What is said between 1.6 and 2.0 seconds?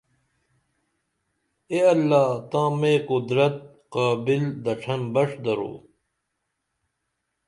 اے